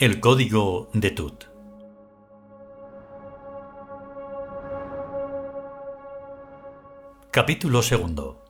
El 0.00 0.20
código 0.20 0.90
de 0.92 1.10
Tut. 1.10 1.46
Capítulo 7.32 7.82
segundo. 7.82 8.44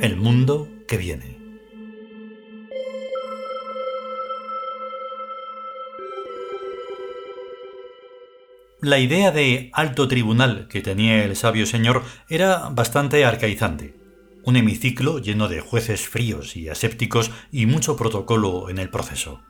El 0.00 0.16
mundo 0.16 0.68
que 0.86 0.96
viene. 0.96 1.38
La 8.80 9.00
idea 9.00 9.32
de 9.32 9.70
alto 9.72 10.06
tribunal 10.06 10.68
que 10.68 10.82
tenía 10.82 11.24
el 11.24 11.34
sabio 11.34 11.66
señor 11.66 12.04
era 12.28 12.68
bastante 12.68 13.24
arcaizante. 13.24 13.99
Un 14.44 14.56
hemiciclo 14.56 15.18
lleno 15.18 15.48
de 15.48 15.60
jueces 15.60 16.08
fríos 16.08 16.56
y 16.56 16.68
asépticos 16.68 17.30
y 17.50 17.66
mucho 17.66 17.96
protocolo 17.96 18.68
en 18.70 18.78
el 18.78 18.90
proceso. 18.90 19.42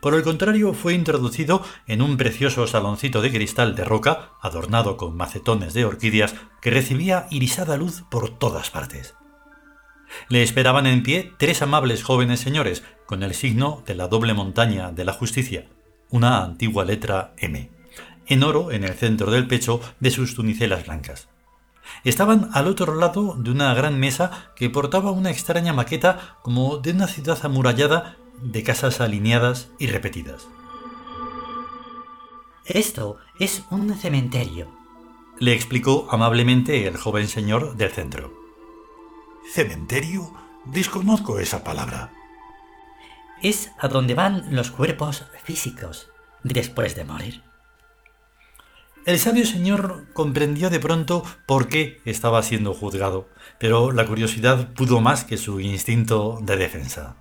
Por 0.00 0.14
el 0.14 0.22
contrario, 0.22 0.74
fue 0.74 0.94
introducido 0.94 1.62
en 1.86 2.02
un 2.02 2.16
precioso 2.16 2.66
saloncito 2.66 3.22
de 3.22 3.30
cristal 3.30 3.76
de 3.76 3.84
roca, 3.84 4.32
adornado 4.42 4.96
con 4.96 5.16
macetones 5.16 5.74
de 5.74 5.84
orquídeas, 5.84 6.34
que 6.60 6.70
recibía 6.70 7.26
irisada 7.30 7.76
luz 7.76 8.02
por 8.10 8.30
todas 8.30 8.70
partes. 8.70 9.14
Le 10.28 10.42
esperaban 10.42 10.86
en 10.86 11.02
pie 11.02 11.32
tres 11.38 11.62
amables 11.62 12.02
jóvenes 12.02 12.40
señores, 12.40 12.82
con 13.06 13.22
el 13.22 13.34
signo 13.34 13.82
de 13.86 13.94
la 13.94 14.08
doble 14.08 14.34
montaña 14.34 14.90
de 14.92 15.04
la 15.04 15.12
justicia, 15.12 15.66
una 16.10 16.42
antigua 16.42 16.84
letra 16.84 17.34
M 17.38 17.70
en 18.26 18.42
oro 18.42 18.72
en 18.72 18.84
el 18.84 18.94
centro 18.94 19.30
del 19.30 19.46
pecho 19.46 19.80
de 20.00 20.10
sus 20.10 20.34
tunicelas 20.34 20.84
blancas. 20.86 21.28
Estaban 22.04 22.50
al 22.52 22.66
otro 22.66 22.94
lado 22.94 23.34
de 23.38 23.50
una 23.50 23.74
gran 23.74 23.98
mesa 23.98 24.52
que 24.56 24.70
portaba 24.70 25.10
una 25.10 25.30
extraña 25.30 25.72
maqueta 25.72 26.38
como 26.42 26.78
de 26.78 26.92
una 26.92 27.06
ciudad 27.06 27.38
amurallada 27.42 28.16
de 28.42 28.62
casas 28.62 29.00
alineadas 29.00 29.68
y 29.78 29.86
repetidas. 29.86 30.46
Esto 32.64 33.18
es 33.38 33.64
un 33.70 33.94
cementerio, 33.96 34.68
le 35.38 35.52
explicó 35.52 36.08
amablemente 36.10 36.86
el 36.86 36.96
joven 36.96 37.28
señor 37.28 37.76
del 37.76 37.90
centro. 37.90 38.32
¿Cementerio? 39.52 40.32
Desconozco 40.64 41.38
esa 41.38 41.62
palabra. 41.62 42.10
Es 43.42 43.70
a 43.78 43.88
donde 43.88 44.14
van 44.14 44.54
los 44.56 44.70
cuerpos 44.70 45.26
físicos 45.44 46.08
después 46.42 46.96
de 46.96 47.04
morir. 47.04 47.45
El 49.06 49.20
sabio 49.20 49.46
señor 49.46 50.06
comprendió 50.14 50.68
de 50.68 50.80
pronto 50.80 51.22
por 51.46 51.68
qué 51.68 52.00
estaba 52.04 52.42
siendo 52.42 52.74
juzgado, 52.74 53.28
pero 53.60 53.92
la 53.92 54.04
curiosidad 54.04 54.74
pudo 54.74 55.00
más 55.00 55.22
que 55.22 55.36
su 55.36 55.60
instinto 55.60 56.40
de 56.42 56.56
defensa. 56.56 57.14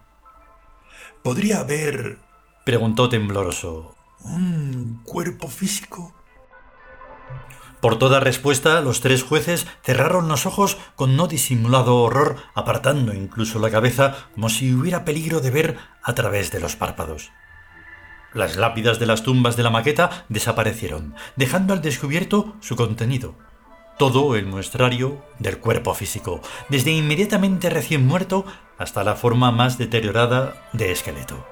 ¿Podría 1.21 1.59
haber... 1.59 2.17
preguntó 2.65 3.07
tembloroso. 3.07 3.95
un 4.21 5.01
cuerpo 5.03 5.47
físico? 5.47 6.15
Por 7.81 7.99
toda 7.99 8.19
respuesta, 8.19 8.81
los 8.81 9.01
tres 9.01 9.21
jueces 9.21 9.67
cerraron 9.83 10.27
los 10.27 10.47
ojos 10.47 10.79
con 10.95 11.15
no 11.15 11.27
disimulado 11.27 11.97
horror, 11.97 12.37
apartando 12.55 13.13
incluso 13.13 13.59
la 13.59 13.69
cabeza 13.69 14.29
como 14.33 14.49
si 14.49 14.73
hubiera 14.73 15.05
peligro 15.05 15.39
de 15.39 15.51
ver 15.51 15.77
a 16.01 16.15
través 16.15 16.49
de 16.49 16.61
los 16.61 16.75
párpados. 16.75 17.29
Las 18.35 18.57
lápidas 18.57 18.99
de 18.99 19.05
las 19.05 19.23
tumbas 19.23 19.55
de 19.55 19.63
la 19.63 19.69
maqueta 19.69 20.25
desaparecieron, 20.27 21.15
dejando 21.37 21.73
al 21.73 21.81
descubierto 21.81 22.57
su 22.59 22.75
contenido. 22.75 23.33
Todo 23.97 24.35
el 24.35 24.45
muestrario 24.45 25.23
del 25.39 25.59
cuerpo 25.59 25.93
físico, 25.93 26.41
desde 26.67 26.91
inmediatamente 26.91 27.69
recién 27.69 28.05
muerto 28.05 28.45
hasta 28.77 29.05
la 29.05 29.15
forma 29.15 29.51
más 29.51 29.77
deteriorada 29.77 30.67
de 30.73 30.91
esqueleto. 30.91 31.47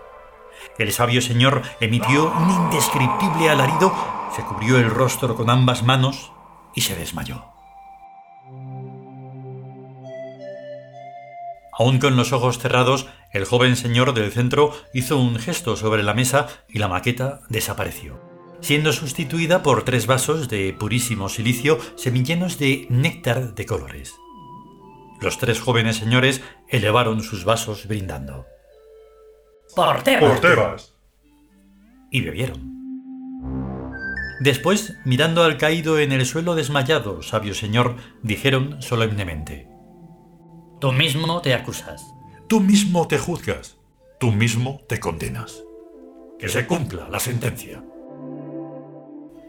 El 0.78 0.92
sabio 0.92 1.22
señor 1.22 1.62
emitió 1.80 2.34
un 2.34 2.50
indescriptible 2.50 3.50
alarido, 3.50 3.94
se 4.36 4.44
cubrió 4.44 4.78
el 4.78 4.90
rostro 4.90 5.38
con 5.38 5.50
ambas 5.50 5.84
manos 5.84 6.34
y 6.76 6.82
se 6.82 6.98
desmayó. 6.98 7.53
Aún 11.78 12.00
con 12.00 12.16
los 12.16 12.34
ojos 12.34 12.59
cerrados, 12.59 13.07
el 13.31 13.45
joven 13.45 13.75
señor 13.75 14.13
del 14.13 14.31
centro 14.31 14.73
hizo 14.94 15.17
un 15.17 15.38
gesto 15.38 15.75
sobre 15.75 16.03
la 16.03 16.13
mesa 16.13 16.47
y 16.69 16.78
la 16.78 16.88
maqueta 16.88 17.41
desapareció, 17.50 18.19
siendo 18.61 18.94
sustituida 18.94 19.63
por 19.63 19.84
tres 19.84 20.06
vasos 20.06 20.50
de 20.50 20.72
purísimo 20.73 21.29
silicio 21.29 21.79
semillenos 21.95 22.59
de 22.59 22.85
néctar 22.89 23.56
de 23.56 23.66
colores. 23.66 24.13
Los 25.19 25.39
tres 25.39 25.59
jóvenes 25.59 25.97
señores 25.97 26.41
elevaron 26.69 27.23
sus 27.23 27.44
vasos 27.44 27.88
brindando. 27.88 28.45
¡Por 29.75 30.03
Tebas! 30.03 30.94
Y 32.11 32.22
bebieron. 32.22 32.72
Después, 34.41 34.94
mirando 35.05 35.44
al 35.44 35.57
caído 35.57 35.97
en 35.97 36.11
el 36.11 36.25
suelo 36.25 36.53
desmayado 36.53 37.23
sabio 37.23 37.55
señor, 37.55 37.95
dijeron 38.22 38.81
solemnemente 38.81 39.72
Tú 40.84 40.92
mismo 40.92 41.40
te 41.40 41.54
acusas. 41.54 42.14
Tú 42.50 42.60
mismo 42.60 43.08
te 43.08 43.18
juzgas. 43.18 43.78
Tú 44.20 44.34
mismo 44.34 44.82
te 44.90 45.00
condenas. 45.00 45.64
Que 46.38 46.50
se 46.50 46.68
cumpla 46.68 47.08
la 47.10 47.22
sentencia. 47.22 47.82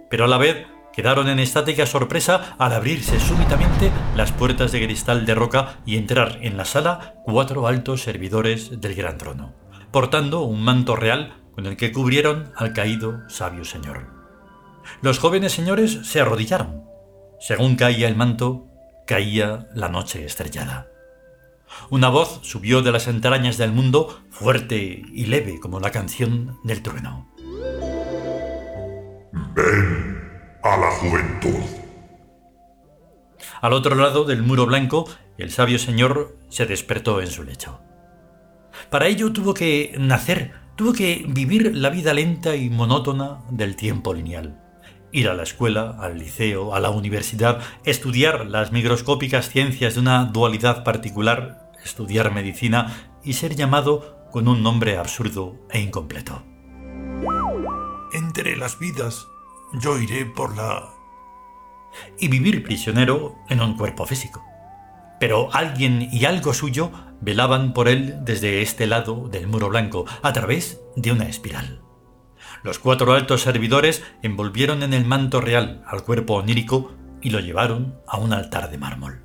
Pero 0.08 0.26
a 0.26 0.28
la 0.28 0.38
vez 0.38 0.64
quedaron 0.92 1.28
en 1.28 1.40
estática 1.40 1.86
sorpresa 1.86 2.54
al 2.56 2.72
abrirse 2.72 3.18
súbitamente 3.18 3.90
las 4.14 4.30
puertas 4.30 4.70
de 4.70 4.84
cristal 4.84 5.26
de 5.26 5.34
roca 5.34 5.80
y 5.84 5.96
entrar 5.96 6.38
en 6.40 6.56
la 6.56 6.64
sala 6.64 7.16
cuatro 7.24 7.66
altos 7.66 8.02
servidores 8.02 8.80
del 8.80 8.94
gran 8.94 9.18
trono, 9.18 9.54
portando 9.90 10.42
un 10.42 10.62
manto 10.62 10.94
real 10.94 11.42
con 11.50 11.66
el 11.66 11.76
que 11.76 11.90
cubrieron 11.90 12.52
al 12.54 12.72
caído 12.72 13.28
sabio 13.28 13.64
señor. 13.64 14.06
Los 15.02 15.18
jóvenes 15.18 15.50
señores 15.50 15.98
se 16.04 16.20
arrodillaron. 16.20 16.84
Según 17.40 17.74
caía 17.74 18.06
el 18.06 18.14
manto, 18.14 18.68
caía 19.04 19.66
la 19.74 19.88
noche 19.88 20.24
estrellada. 20.24 20.93
Una 21.90 22.08
voz 22.08 22.40
subió 22.42 22.82
de 22.82 22.92
las 22.92 23.08
entrañas 23.08 23.58
del 23.58 23.72
mundo, 23.72 24.20
fuerte 24.30 25.02
y 25.12 25.26
leve 25.26 25.60
como 25.60 25.80
la 25.80 25.90
canción 25.90 26.58
del 26.64 26.82
trueno. 26.82 27.28
Ven 29.54 30.14
a 30.62 30.76
la 30.76 30.90
juventud. 30.90 31.60
Al 33.60 33.72
otro 33.72 33.94
lado 33.94 34.24
del 34.24 34.42
muro 34.42 34.66
blanco, 34.66 35.08
el 35.38 35.50
sabio 35.50 35.78
señor 35.78 36.36
se 36.48 36.66
despertó 36.66 37.20
en 37.20 37.28
su 37.28 37.44
lecho. 37.44 37.80
Para 38.90 39.06
ello 39.06 39.32
tuvo 39.32 39.54
que 39.54 39.94
nacer, 39.98 40.52
tuvo 40.76 40.92
que 40.92 41.24
vivir 41.28 41.74
la 41.74 41.90
vida 41.90 42.14
lenta 42.14 42.56
y 42.56 42.70
monótona 42.70 43.42
del 43.50 43.76
tiempo 43.76 44.12
lineal. 44.14 44.60
Ir 45.12 45.28
a 45.28 45.34
la 45.34 45.44
escuela, 45.44 45.96
al 46.00 46.18
liceo, 46.18 46.74
a 46.74 46.80
la 46.80 46.90
universidad, 46.90 47.60
estudiar 47.84 48.46
las 48.46 48.72
microscópicas 48.72 49.48
ciencias 49.48 49.94
de 49.94 50.00
una 50.00 50.24
dualidad 50.24 50.82
particular 50.82 51.63
estudiar 51.84 52.32
medicina 52.32 53.18
y 53.22 53.34
ser 53.34 53.54
llamado 53.54 54.28
con 54.32 54.48
un 54.48 54.62
nombre 54.62 54.98
absurdo 54.98 55.56
e 55.70 55.80
incompleto. 55.80 56.42
Entre 58.12 58.56
las 58.56 58.78
vidas, 58.78 59.26
yo 59.74 59.98
iré 59.98 60.26
por 60.26 60.56
la... 60.56 60.90
Y 62.18 62.28
vivir 62.28 62.64
prisionero 62.64 63.36
en 63.48 63.60
un 63.60 63.76
cuerpo 63.76 64.06
físico. 64.06 64.42
Pero 65.20 65.54
alguien 65.54 66.08
y 66.10 66.24
algo 66.24 66.52
suyo 66.52 66.90
velaban 67.20 67.72
por 67.72 67.88
él 67.88 68.18
desde 68.24 68.62
este 68.62 68.86
lado 68.86 69.28
del 69.28 69.46
muro 69.46 69.68
blanco, 69.68 70.04
a 70.22 70.32
través 70.32 70.80
de 70.96 71.12
una 71.12 71.28
espiral. 71.28 71.80
Los 72.62 72.78
cuatro 72.78 73.12
altos 73.12 73.42
servidores 73.42 74.02
envolvieron 74.22 74.82
en 74.82 74.94
el 74.94 75.04
manto 75.04 75.40
real 75.40 75.82
al 75.86 76.02
cuerpo 76.02 76.34
onírico 76.34 76.92
y 77.20 77.30
lo 77.30 77.40
llevaron 77.40 77.98
a 78.08 78.18
un 78.18 78.32
altar 78.32 78.70
de 78.70 78.78
mármol. 78.78 79.24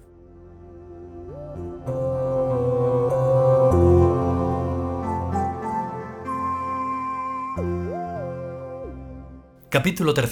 Capítulo 9.71 10.16
3 10.16 10.31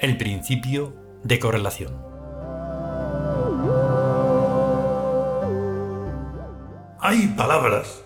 El 0.00 0.16
principio 0.16 0.96
de 1.22 1.38
correlación. 1.38 1.96
Hay 6.98 7.28
palabras, 7.36 8.02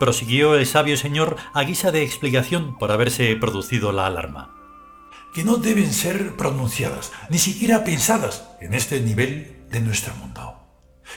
prosiguió 0.00 0.56
el 0.56 0.66
sabio 0.66 0.96
señor 0.96 1.36
a 1.54 1.62
guisa 1.62 1.92
de 1.92 2.02
explicación 2.02 2.76
por 2.76 2.90
haberse 2.90 3.36
producido 3.36 3.92
la 3.92 4.06
alarma, 4.06 4.50
que 5.32 5.44
no 5.44 5.58
deben 5.58 5.92
ser 5.92 6.34
pronunciadas, 6.36 7.12
ni 7.28 7.38
siquiera 7.38 7.84
pensadas 7.84 8.48
en 8.60 8.74
este 8.74 9.00
nivel 9.00 9.64
de 9.70 9.80
nuestro 9.80 10.12
mundo. 10.16 10.49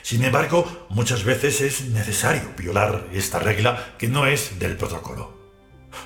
Sin 0.02 0.24
embargo, 0.24 0.88
muchas 0.90 1.24
veces 1.24 1.62
es 1.62 1.86
necesario 1.90 2.54
violar 2.58 3.08
esta 3.14 3.40
regla 3.40 3.94
que 3.98 4.08
no 4.08 4.26
es 4.26 4.60
del 4.60 4.76
protocolo. 4.76 5.44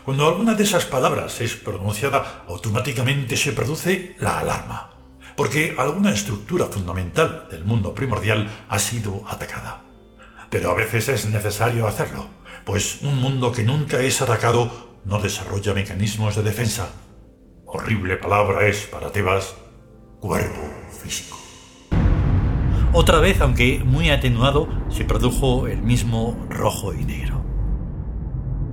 Cuando 0.04 0.28
alguna 0.28 0.54
de 0.54 0.64
esas 0.64 0.86
palabras 0.86 1.40
es 1.42 1.56
pronunciada, 1.56 2.44
automáticamente 2.48 3.38
se 3.38 3.54
produce 3.54 4.16
la 4.20 4.40
alarma. 4.40 4.94
porque 5.38 5.76
alguna 5.78 6.12
estructura 6.12 6.66
fundamental 6.66 7.48
del 7.52 7.64
mundo 7.64 7.94
primordial 7.94 8.50
ha 8.70 8.80
sido 8.80 9.24
atacada. 9.28 9.84
Pero 10.50 10.72
a 10.72 10.74
veces 10.74 11.10
es 11.10 11.28
necesario 11.28 11.88
hacerlo, 11.88 12.28
pues 12.66 13.04
un 13.04 13.22
mundo 13.22 13.52
que 13.52 13.62
nunca 13.62 14.00
es 14.00 14.20
atacado 14.20 14.98
no 15.06 15.20
desarrolla 15.20 15.76
mecanismos 15.76 16.36
de 16.36 16.42
defensa. 16.42 16.90
Horrible 17.68 18.18
palabra 18.18 18.68
es 18.68 18.88
para 18.88 19.12
Tebas 19.12 19.54
físico. 20.22 20.67
Otra 23.00 23.20
vez, 23.20 23.42
aunque 23.42 23.84
muy 23.86 24.10
atenuado, 24.10 24.68
se 24.90 25.06
produjo 25.06 25.68
el 25.68 25.84
mismo 25.84 26.36
rojo 26.50 26.96
y 26.96 27.06
negro. 27.06 27.46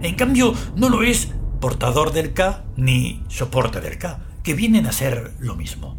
En 0.01 0.15
cambio, 0.15 0.55
no 0.77 0.89
lo 0.89 1.03
es 1.03 1.35
portador 1.61 2.11
del 2.11 2.33
K 2.33 2.65
ni 2.75 3.23
soporte 3.29 3.83
del 3.83 3.99
K, 3.99 4.25
que 4.43 4.55
vienen 4.55 4.87
a 4.87 4.93
ser 4.93 5.35
lo 5.41 5.57
mismo. 5.57 5.99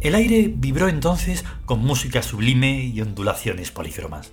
El 0.00 0.14
aire 0.14 0.50
vibró 0.56 0.88
entonces 0.88 1.44
con 1.66 1.80
música 1.80 2.22
sublime 2.22 2.84
y 2.84 2.98
ondulaciones 3.02 3.70
polícromas. 3.70 4.32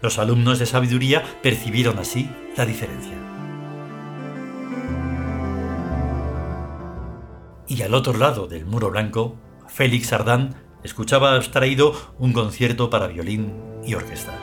Los 0.00 0.18
alumnos 0.18 0.58
de 0.58 0.64
sabiduría 0.64 1.22
percibieron 1.42 1.98
así 1.98 2.30
la 2.56 2.64
diferencia. 2.64 3.12
Y 7.68 7.82
al 7.82 7.92
otro 7.92 8.14
lado 8.14 8.46
del 8.46 8.64
muro 8.64 8.90
blanco, 8.90 9.36
Félix 9.68 10.14
Ardán 10.14 10.69
escuchaba 10.84 11.34
abstraído 11.34 11.94
un 12.18 12.32
concierto 12.32 12.90
para 12.90 13.06
violín 13.06 13.52
y 13.84 13.94
orquesta. 13.94 14.38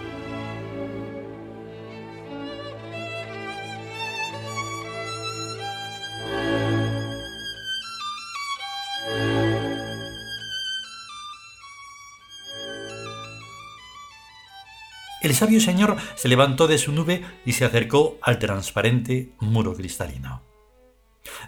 El 15.28 15.33
sabio 15.33 15.60
señor 15.60 15.98
se 16.16 16.30
levantó 16.30 16.68
de 16.68 16.78
su 16.78 16.94
nube 16.94 17.22
y 17.45 17.51
se 17.51 17.66
acercó 17.66 18.18
al 18.22 18.40
transparente 18.40 19.33
muro 19.40 19.74
cristalino. 19.74 20.46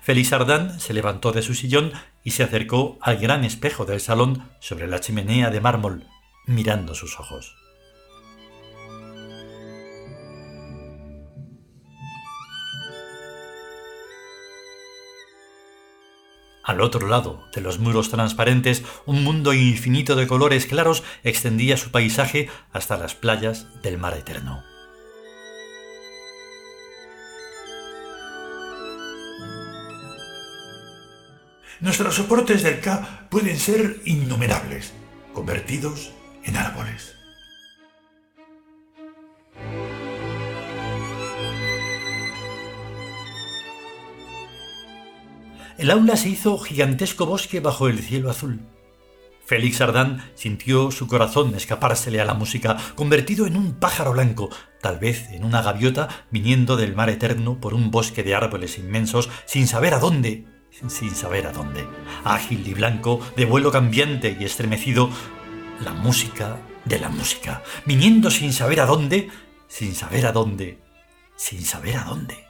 Félix 0.01 0.33
Ardán 0.33 0.79
se 0.79 0.93
levantó 0.93 1.31
de 1.31 1.41
su 1.41 1.53
sillón 1.53 1.91
y 2.23 2.31
se 2.31 2.43
acercó 2.43 2.97
al 3.01 3.17
gran 3.17 3.43
espejo 3.43 3.85
del 3.85 3.99
salón 3.99 4.49
sobre 4.59 4.87
la 4.87 4.99
chimenea 4.99 5.49
de 5.49 5.61
mármol, 5.61 6.05
mirando 6.45 6.95
sus 6.95 7.19
ojos. 7.19 7.55
Al 16.69 16.81
otro 16.81 17.07
lado 17.07 17.47
de 17.51 17.61
los 17.61 17.79
muros 17.79 18.11
transparentes, 18.11 18.83
un 19.07 19.23
mundo 19.23 19.53
infinito 19.53 20.15
de 20.15 20.27
colores 20.27 20.67
claros 20.67 21.03
extendía 21.23 21.77
su 21.77 21.89
paisaje 21.89 22.47
hasta 22.71 22.95
las 22.95 23.15
playas 23.15 23.65
del 23.81 23.97
mar 23.97 24.15
eterno. 24.15 24.68
Nuestros 31.81 32.15
soportes 32.15 32.61
del 32.61 32.81
K 32.81 33.27
pueden 33.29 33.57
ser 33.57 34.01
innumerables, 34.03 34.93
convertidos 35.33 36.11
en 36.43 36.57
árboles. 36.57 37.15
El 45.77 45.89
aula 45.89 46.17
se 46.17 46.27
hizo 46.27 46.57
gigantesco 46.57 47.25
bosque 47.25 47.61
bajo 47.61 47.87
el 47.87 47.99
cielo 47.99 48.29
azul. 48.29 48.59
Félix 49.45 49.79
Ardán 49.79 50.29
sintió 50.35 50.91
su 50.91 51.07
corazón 51.07 51.55
escapársele 51.55 52.19
a 52.19 52.25
la 52.25 52.33
música, 52.33 52.75
convertido 52.95 53.47
en 53.47 53.55
un 53.55 53.79
pájaro 53.79 54.11
blanco, 54.11 54.49
tal 54.81 54.99
vez 54.99 55.29
en 55.31 55.45
una 55.45 55.61
gaviota 55.61 56.09
viniendo 56.29 56.75
del 56.75 56.93
mar 56.93 57.09
eterno 57.09 57.61
por 57.61 57.73
un 57.73 57.89
bosque 57.89 58.21
de 58.21 58.35
árboles 58.35 58.77
inmensos, 58.77 59.29
sin 59.45 59.65
saber 59.65 59.93
a 59.93 59.99
dónde, 59.99 60.58
sin 60.87 61.13
saber 61.13 61.47
a 61.47 61.51
dónde. 61.51 61.85
Ágil 62.23 62.65
y 62.65 62.73
blanco, 62.73 63.19
de 63.35 63.45
vuelo 63.45 63.71
cambiante 63.71 64.37
y 64.39 64.45
estremecido, 64.45 65.09
la 65.83 65.93
música 65.93 66.57
de 66.85 66.99
la 66.99 67.09
música, 67.09 67.63
viniendo 67.85 68.31
sin 68.31 68.53
saber 68.53 68.79
a 68.81 68.85
dónde, 68.85 69.29
sin 69.67 69.95
saber 69.95 70.25
a 70.25 70.31
dónde, 70.31 70.79
sin 71.35 71.63
saber 71.63 71.97
a 71.97 72.03
dónde. 72.03 72.49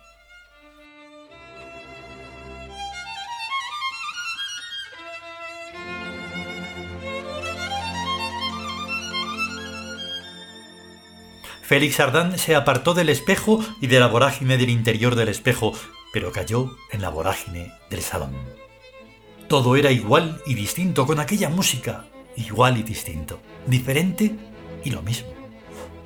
Félix 11.69 11.99
Ardán 11.99 12.39
se 12.39 12.55
apartó 12.55 12.95
del 12.95 13.09
espejo 13.09 13.63
y 13.79 13.85
de 13.85 13.99
la 13.99 14.07
vorágine 14.07 14.57
del 14.57 14.71
interior 14.71 15.13
del 15.13 15.27
espejo, 15.27 15.73
pero 16.13 16.31
cayó 16.31 16.75
en 16.91 17.01
la 17.01 17.09
vorágine 17.09 17.73
del 17.89 18.01
salón. 18.01 18.35
Todo 19.47 19.75
era 19.75 19.91
igual 19.91 20.41
y 20.45 20.53
distinto 20.53 21.05
con 21.07 21.19
aquella 21.19 21.49
música, 21.49 22.05
igual 22.35 22.77
y 22.77 22.83
distinto, 22.83 23.39
diferente 23.65 24.35
y 24.83 24.91
lo 24.91 25.01
mismo, 25.01 25.33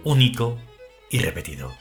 único 0.03 0.57
y 1.09 1.19
repetido. 1.19 1.71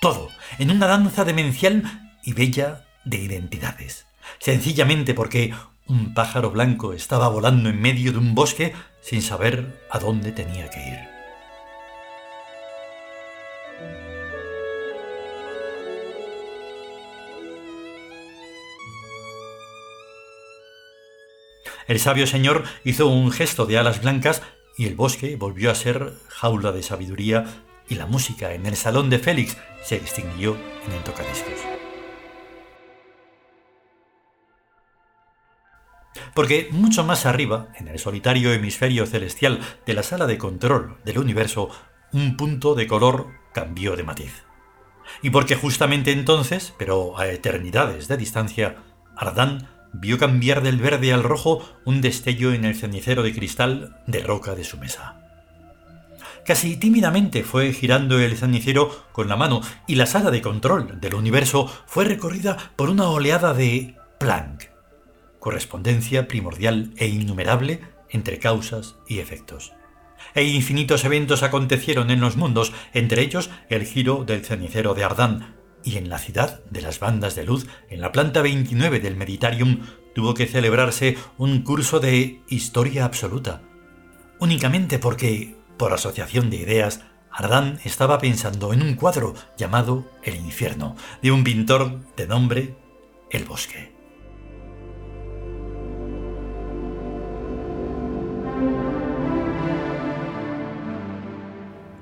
Todo 0.00 0.28
en 0.58 0.70
una 0.70 0.86
danza 0.86 1.24
demencial 1.24 2.12
y 2.24 2.32
bella 2.32 2.84
de 3.04 3.18
identidades, 3.18 4.06
sencillamente 4.38 5.14
porque 5.14 5.54
un 5.86 6.14
pájaro 6.14 6.50
blanco 6.50 6.92
estaba 6.92 7.28
volando 7.28 7.68
en 7.68 7.80
medio 7.80 8.12
de 8.12 8.18
un 8.18 8.34
bosque 8.34 8.74
sin 9.02 9.22
saber 9.22 9.84
a 9.90 9.98
dónde 9.98 10.32
tenía 10.32 10.70
que 10.70 10.80
ir. 10.80 11.13
El 21.86 22.00
sabio 22.00 22.26
señor 22.26 22.64
hizo 22.84 23.08
un 23.08 23.30
gesto 23.30 23.66
de 23.66 23.78
alas 23.78 24.00
blancas 24.00 24.42
y 24.76 24.86
el 24.86 24.94
bosque 24.94 25.36
volvió 25.36 25.70
a 25.70 25.74
ser 25.74 26.12
jaula 26.28 26.72
de 26.72 26.82
sabiduría 26.82 27.44
y 27.88 27.96
la 27.96 28.06
música 28.06 28.54
en 28.54 28.64
el 28.66 28.76
salón 28.76 29.10
de 29.10 29.18
Félix 29.18 29.56
se 29.82 29.96
extinguió 29.96 30.56
en 30.86 30.92
el 30.92 31.02
tocadiscos. 31.04 31.60
Porque 36.34 36.68
mucho 36.72 37.04
más 37.04 37.26
arriba, 37.26 37.68
en 37.76 37.88
el 37.88 37.98
solitario 37.98 38.52
hemisferio 38.52 39.06
celestial 39.06 39.60
de 39.86 39.94
la 39.94 40.02
sala 40.02 40.26
de 40.26 40.38
control 40.38 40.98
del 41.04 41.18
universo, 41.18 41.70
un 42.12 42.36
punto 42.36 42.74
de 42.74 42.86
color 42.86 43.28
cambió 43.52 43.94
de 43.94 44.02
matiz. 44.02 44.44
Y 45.22 45.30
porque 45.30 45.54
justamente 45.54 46.12
entonces, 46.12 46.74
pero 46.78 47.18
a 47.18 47.28
eternidades 47.28 48.08
de 48.08 48.16
distancia, 48.16 48.76
Ardán 49.16 49.68
vio 49.94 50.18
cambiar 50.18 50.62
del 50.62 50.78
verde 50.78 51.12
al 51.12 51.22
rojo 51.22 51.64
un 51.84 52.00
destello 52.00 52.52
en 52.52 52.64
el 52.64 52.74
cenicero 52.74 53.22
de 53.22 53.32
cristal 53.32 53.96
de 54.06 54.20
roca 54.20 54.54
de 54.54 54.64
su 54.64 54.76
mesa. 54.76 55.20
Casi 56.44 56.76
tímidamente 56.76 57.42
fue 57.42 57.72
girando 57.72 58.18
el 58.18 58.36
cenicero 58.36 59.06
con 59.12 59.28
la 59.28 59.36
mano 59.36 59.62
y 59.86 59.94
la 59.94 60.06
sala 60.06 60.30
de 60.30 60.42
control 60.42 61.00
del 61.00 61.14
universo 61.14 61.72
fue 61.86 62.04
recorrida 62.04 62.58
por 62.76 62.90
una 62.90 63.08
oleada 63.08 63.54
de 63.54 63.94
Planck, 64.18 64.70
correspondencia 65.38 66.28
primordial 66.28 66.92
e 66.96 67.06
innumerable 67.06 67.80
entre 68.10 68.38
causas 68.38 68.96
y 69.08 69.20
efectos. 69.20 69.72
E 70.34 70.44
infinitos 70.44 71.04
eventos 71.04 71.42
acontecieron 71.42 72.10
en 72.10 72.20
los 72.20 72.36
mundos, 72.36 72.72
entre 72.92 73.22
ellos 73.22 73.50
el 73.68 73.86
giro 73.86 74.24
del 74.24 74.44
cenicero 74.44 74.94
de 74.94 75.04
Ardán, 75.04 75.54
y 75.84 75.98
en 75.98 76.08
la 76.08 76.18
ciudad 76.18 76.64
de 76.70 76.82
las 76.82 76.98
bandas 76.98 77.34
de 77.34 77.44
luz, 77.44 77.66
en 77.90 78.00
la 78.00 78.10
planta 78.10 78.42
29 78.42 79.00
del 79.00 79.16
Meditarium, 79.16 79.80
tuvo 80.14 80.34
que 80.34 80.46
celebrarse 80.46 81.16
un 81.38 81.62
curso 81.62 82.00
de 82.00 82.40
historia 82.48 83.04
absoluta. 83.04 83.62
Únicamente 84.40 84.98
porque, 84.98 85.56
por 85.76 85.92
asociación 85.92 86.50
de 86.50 86.56
ideas, 86.56 87.02
Ardán 87.30 87.80
estaba 87.84 88.18
pensando 88.18 88.72
en 88.72 88.82
un 88.82 88.94
cuadro 88.94 89.34
llamado 89.56 90.04
El 90.22 90.36
infierno, 90.36 90.96
de 91.20 91.32
un 91.32 91.44
pintor 91.44 92.00
de 92.16 92.26
nombre 92.26 92.76
El 93.30 93.44
Bosque. 93.44 93.92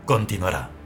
Continuará. 0.04 0.81